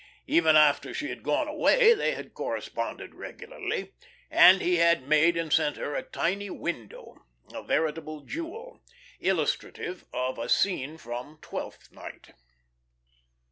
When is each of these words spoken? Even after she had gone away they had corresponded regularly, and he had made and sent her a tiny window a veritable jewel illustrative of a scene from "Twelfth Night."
Even 0.25 0.55
after 0.55 0.95
she 0.95 1.09
had 1.09 1.21
gone 1.21 1.47
away 1.47 1.93
they 1.93 2.13
had 2.13 2.33
corresponded 2.33 3.13
regularly, 3.13 3.93
and 4.31 4.59
he 4.59 4.77
had 4.77 5.07
made 5.07 5.37
and 5.37 5.53
sent 5.53 5.77
her 5.77 5.93
a 5.93 6.01
tiny 6.01 6.49
window 6.49 7.23
a 7.53 7.61
veritable 7.61 8.21
jewel 8.21 8.81
illustrative 9.19 10.03
of 10.11 10.39
a 10.39 10.49
scene 10.49 10.97
from 10.97 11.37
"Twelfth 11.39 11.91
Night." 11.91 12.33